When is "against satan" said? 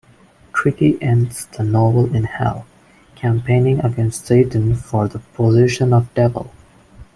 3.81-4.73